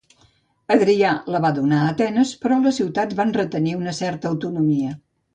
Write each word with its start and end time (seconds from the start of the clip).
Adrià 0.75 1.09
la 1.33 1.41
va 1.43 1.51
donar 1.57 1.81
a 1.81 1.91
Atenes, 1.91 2.31
però 2.45 2.57
les 2.63 2.79
ciutats 2.81 3.19
van 3.19 3.33
retenir 3.39 3.75
una 3.81 3.93
certa 3.99 4.31
autonomia. 4.35 4.95